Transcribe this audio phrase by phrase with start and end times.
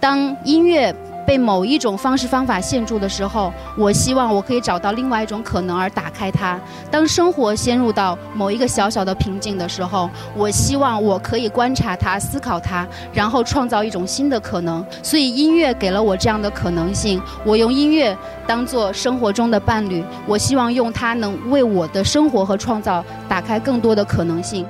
[0.00, 0.92] 当音乐。
[1.26, 6.58] 被某一种方式方法限住的时候，我希望我可以找到另外一种可能而打开它。
[6.90, 14.84] 当生活陷入到某一个小小的瓶颈的时候，我希望我可以观察它、思考它，然后创造一种新的可能。
[15.04, 17.22] 所以音乐给了我这样的可能性。
[17.44, 24.66] 我用音乐当做生活中的伴侣，我希望用它能为我的生活和创造打开更多的可能性。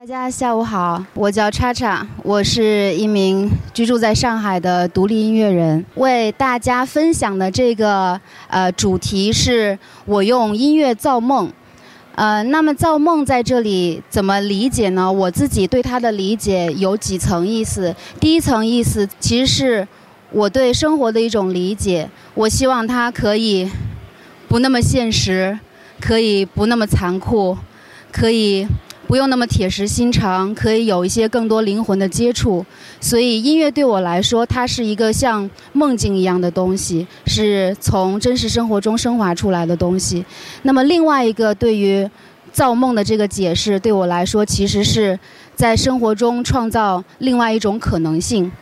[0.00, 5.84] 大家下午好，我叫叉叉，我是一名居住在上海的独立音乐人。
[5.96, 11.52] 为大家分享的这个呃主题是我用音乐造梦。
[12.14, 15.10] 呃，那么造梦在这里怎么理解呢？
[15.10, 17.92] 我自己对它的理解有几层意思。
[18.20, 19.88] 第一层意思其实是
[20.30, 23.68] 我对生活的一种理解，我希望它可以
[24.46, 25.58] 不那么现实，
[26.00, 27.58] 可以不那么残酷，
[28.12, 28.64] 可以。
[29.08, 32.64] 不用那么铁石心肠，可以有一些更多灵魂的接触。
[33.00, 40.22] 所以音乐对我来说，它是一个像梦境一样的东西，是从真实生活中升华出来的东西。
[40.64, 42.06] 那么另外一个对于
[42.52, 45.18] 造梦的这个解释，对我来说，其实是
[45.54, 48.52] 在生活中创造另外一种可能性。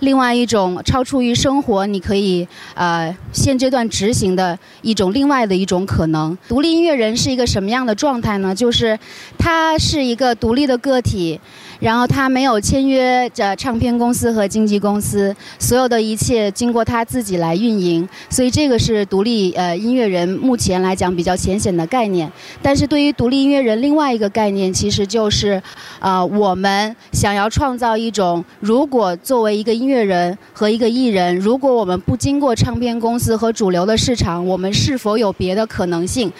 [0.00, 6.36] 另外一种超出于生活，你可以呃现阶段执行的一种另外的一种可能。
[6.48, 8.54] 独立音乐人是一个什么样的状态呢？
[8.54, 8.98] 就是
[9.38, 11.40] 他是一个独立的个体。
[11.78, 22.32] 然后他没有签约着唱片公司和经纪公司，所有的一切经过他自己来运营，所以这个是独立呃音乐人目前来讲比较浅显的概念。
[22.62, 25.62] 但是对于独立音乐人另外一个概念，其实就是，
[26.00, 36.32] 呃，我们想要创造一种，如果作为一个音乐人和一个艺人，如果我们不经过唱片公司和主流的市场，我们是否有别的可能性？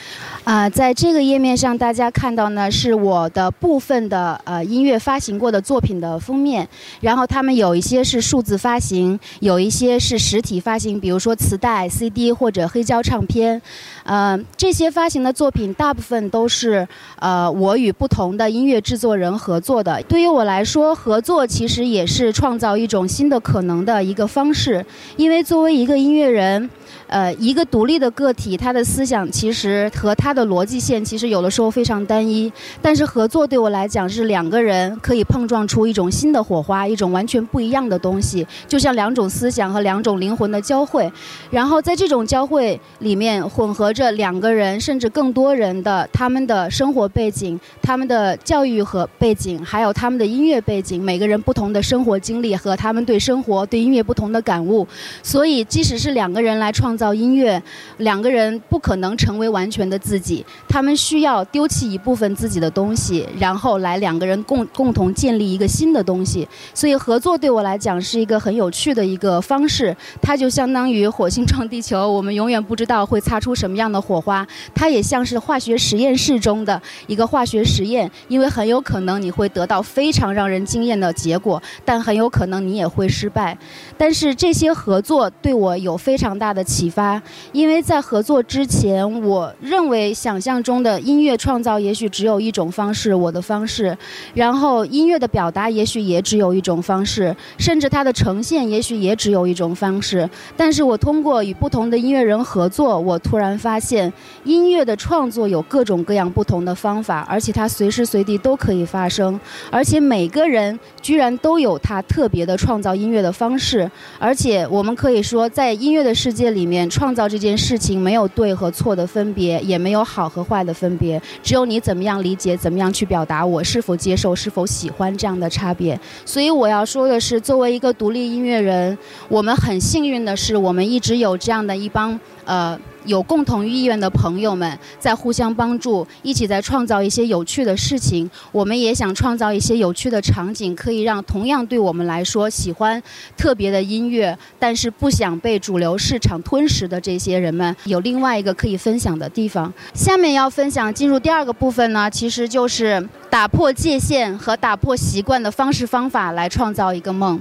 [0.47, 6.68] 啊，在这个页面上，大家看到呢是我的部分的呃音乐发行过的作品的封面，
[7.01, 13.61] 然后他们有一些是数字发行，有一些是实体发行，比如说磁带、CD 或者黑胶唱片。
[14.05, 16.86] 呃，这些发行的作品大部分都是
[17.18, 20.01] 呃我与不同的音乐制作人合作的。
[20.05, 24.86] 对于我来说，合作其实也是创造一种新的可能的一个方式，
[25.17, 26.70] 因为作为一个音乐人。
[27.07, 32.52] 呃，一个独立的个体，他的思想其实和他的逻辑线其实有的时候非常单一。
[32.83, 41.11] 但是合作对我来讲是两个人可以碰撞出一种新的火花，一种完全不一样的东西，就像两种思想和两种灵魂的交汇。
[41.51, 54.86] 然后在这种交汇里面混合着两个人甚至更多人的他们的生活背景、他们的教育和背景，还有他们的音乐背景，每个人不同的生活经历和他们对生活、对音乐不同的感悟。
[55.23, 56.97] 所以即使是两个人来创。
[56.97, 57.63] 造音乐，
[57.98, 66.48] 两个人不可能成为完全的自己，他们需要丢弃一部分自己的东西，然后来两个人共共同建立一个新的东西。
[66.73, 74.47] 所以合作对我来讲是一个很有趣的一个方式，它就相当于火星撞地球，我们永远不知道会擦出什么样的火花。
[74.75, 83.57] 它也像是化学实验室中的一个化学实验，因为很有可能你会得到非常让人惊艳的结果，但很有可能你也会失败。
[83.98, 86.91] 但是这些合作对我有非常大的启。
[86.97, 87.21] 发，
[87.53, 93.95] 因为在合作之前，我认为想象中的音乐创造也许只有一种方式，我的方式，
[94.33, 100.29] 然后音乐的表达也许也只有一种方式，甚至它的呈现也许也只有一种方式。
[100.57, 104.11] 但是我通过与不同的音乐人合作，我突然发现
[104.45, 109.39] 音乐的创作有各种各样不同的方法，而且它随时随地都可以发生，
[109.71, 116.90] 而且每个人居然都有他特别的创造音乐的方式，而且我们可以说，在音乐的世界里面。
[116.90, 126.00] 创造这件事情没有对和错的分别，也没有好和坏的分别，只有你怎么样理解，怎么样去表达，我是否接受，是否喜欢这样的差别。
[126.24, 128.96] 所以我要说的是，作为一个独立音乐人，
[129.28, 132.81] 我们很幸运的是，我们一直有这样的一帮呃。
[133.06, 138.29] 有共同意愿的朋友们在互相帮助，一起在创造一些有趣的事情。
[138.53, 143.03] 我们也想创造一些有趣的场景，可以让同样对我们来说喜欢
[143.37, 149.73] 特别的音乐，但是不想被主流市场吞噬的这些人们有另外一个可以分享的地方。
[149.94, 157.41] 下面要分享进入第二个部分呢，其实就是打破界限和打破习惯的方式方法来创造一个梦。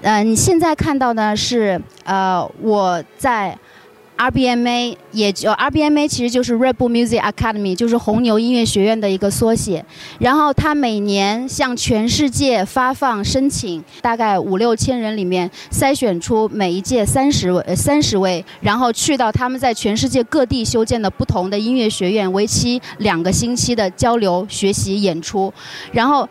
[0.00, 3.56] 呃，你现在看到的是呃我在。
[4.16, 9.84] RBMA 也就 RBMA 其实就是 Red Bull Music Academy，就是红牛音乐学院的一个缩写。
[10.20, 25.52] 然后他每年向全世界发放申请，大概五六千人里面筛选出每一届三十位三十位，然后去到他们在全世界各地修建的不同的音乐学院，为期两个星期的交流、学习、演出。
[25.90, 26.28] 然后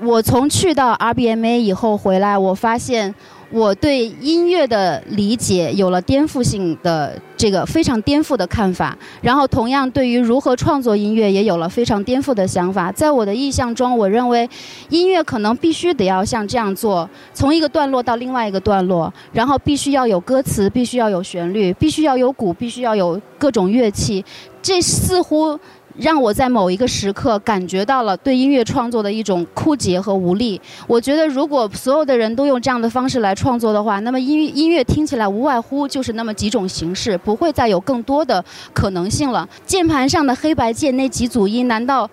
[0.00, 3.14] 我从去到 RBMA 以后回来，我发现。
[3.52, 12.90] 我对音乐的理解有了颠覆性的这个非常颠覆的看法，然后同样对于如何创作音乐也有了非常颠覆的想法。
[12.90, 14.48] 在我的意象中，我认为
[14.88, 24.24] 音乐可能必须得要像这样做，从一个段落到另外一个段落，然后必须要有歌词，必须要有旋律，必须要有鼓，必须要有各种乐器。
[24.62, 25.58] 这似乎。
[25.98, 30.60] 让我在某一个时刻感觉到了对音乐创作的一种枯竭和无力。
[30.86, 38.42] 我觉得，如果所有的人都用这样的方式来创作的话，那么音音乐听起来无外乎就是那么几种形式，不会再有更多的
[38.72, 39.48] 可能性了。
[39.66, 42.08] 键盘上的黑白键那几组音，难道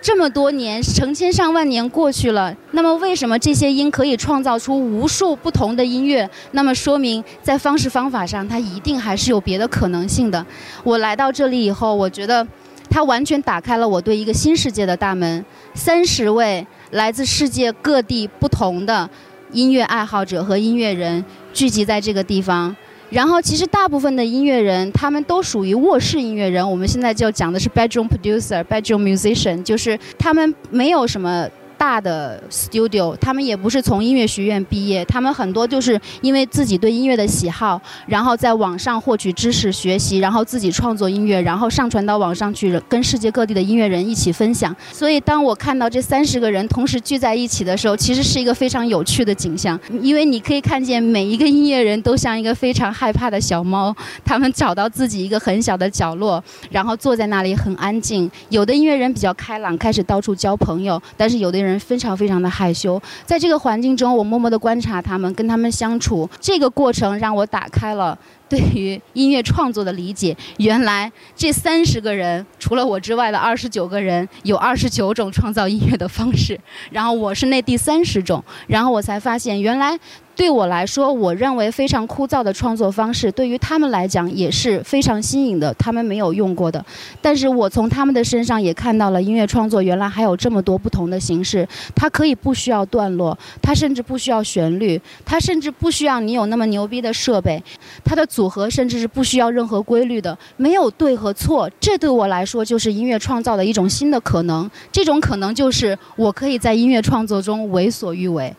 [0.00, 2.54] 这么多年、成千上万年过去了？
[2.70, 6.28] 那么为什么这些音可以创造出无数不同的音乐？
[6.52, 10.44] 那么说明在方式方法上，它一定还是有别的可能性的。
[10.82, 12.46] 我来到这里以后，我觉得。
[12.94, 15.44] 它完全打开了我对一个新世界的大门。
[15.74, 19.10] 三十位来自世界各地不同的
[19.50, 22.74] 音乐爱好者和音乐人聚集在这个地方。
[23.10, 26.70] 然后，其实大部分的音乐人他们都属于卧室音乐人。
[26.70, 31.48] 我们现在就讲的是 bedroom producer、bedroom musician，就是他们没有什么。
[31.84, 44.74] 大的 studio，他们也不是从音乐学院毕业，他们很多就是因为自己对音乐的喜好，然后在网上获取知识、学习，然后自己创作音乐，然后上传到网上去，跟世界各地的音乐人一起分享。
[44.90, 53.94] 所以，当我看到这三十个人同时聚在一起的时候，其实是一个非常有趣的景象，因为你可以看见每一个音乐人都像一个非常害怕的小猫，
[54.24, 58.30] 他们找到自己一个很小的角落，然后坐在那里很安静。
[58.48, 61.73] 有的音乐人比较开朗，开始到处交朋友，但是有的人。
[61.78, 68.18] 非常非常的害羞，在这个环境中，我默默的观察他们，跟他们相处，这个过程让我打开了。
[68.48, 76.58] 对于音乐创作的理解，原来这三十个人除了我之外的二十九个人有二十九种创造音乐的方式，
[76.90, 79.98] 然后我是那第三十种，然后我才发现，原来
[80.36, 86.84] 对我来说，我认为非常枯燥的创作方式，对于他们来讲也是非常新颖的，他们没有用过的。
[87.22, 97.62] 但是我从他们的身上也看到了音乐创作原来还有这么多不同的形式，它可以不需要段落，它甚至不需要旋律，它甚至不需要你有那么牛逼的设备，
[98.04, 98.28] 它的。
[98.34, 104.68] 组合甚至是不需要任何规律的，没有对和错，这对我来说就是音乐创造的一种新的可能。
[104.90, 108.52] 这种可能就是我可以在音乐创作中为所欲为，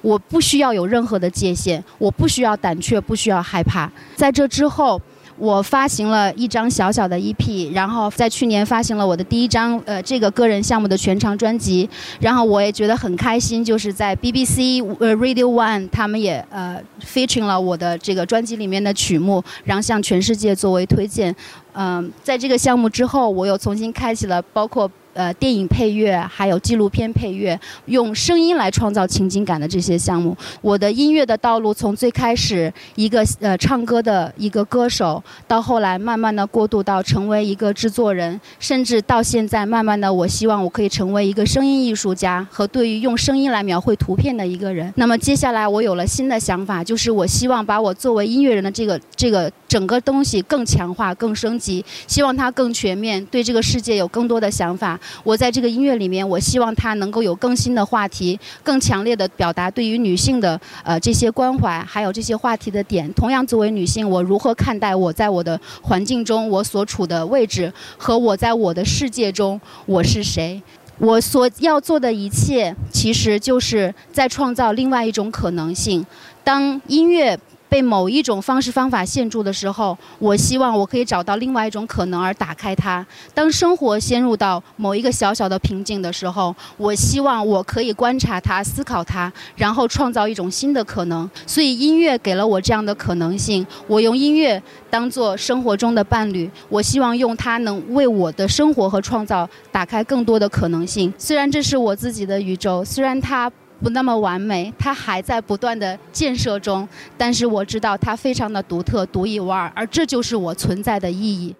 [0.00, 3.88] 我不需要有任何的界限，我不需要胆怯，不需要害怕。
[4.16, 5.00] 在这之后。
[5.42, 11.90] 我发行了一张小小的 EP，然后在去年发行了我的第一张呃这个个人项目的全长专辑，
[12.20, 21.34] 然后我也觉得很开心，就是在 BBC 呃 Radio One 他们也呃 featuring 了我的这个专辑里面的曲目，然后向全世界作为推荐。
[21.72, 24.88] 嗯，在这个项目之后，我又重新开启了包括。
[25.14, 44.90] 呃，电影配乐还有纪录片配乐，用声音来创造情景感的这些项目，我的音乐的道路从最开始一个呃唱歌的一个歌手，到后来慢慢的过渡到成为一个制作人，甚至到现在慢慢的，我希望我可以成为一个声音艺术家和对于用声音来描绘图片的一个人。
[44.96, 54.98] 那么接下来我有了新的想法，就是我希望把我作为音乐人的这个这个整个东西更强化、更升级，希望它更全面，对这个世界有更多的想法。
[55.24, 63.12] 我在这个音乐里面，我希望它能够有更新的话题，更强烈的表达对于女性的呃这些关怀，还有这些话题的点。
[63.14, 70.62] 同样，作为女性，我如何看待我在我的环境中我所处的位置和我在我的世界中我是谁？
[70.98, 76.04] 我所要做的一切，其实就是在创造另外一种可能性。
[76.44, 77.38] 当音乐。
[77.72, 83.04] 被某一种方式方法限住的时候，我希望我可以找到另外一种可能而打开它。
[83.32, 91.28] 当生活陷入到某一个小小的瓶颈的时候，我希望我可以观察它、思考它，然后创造一种新的可能。
[91.46, 93.66] 所以音乐给了我这样的可能性。
[93.86, 101.10] 我用音乐当做生活中的伴侣，我希望用它能为我的生活和创造打开更多的可能性。
[101.16, 103.50] 虽然这是我自己的宇宙，虽然它。
[103.82, 111.54] 不那么完美，它还在不断的建设中，但是我知道它非常的独特、独一无二，而这就是我存在的意义。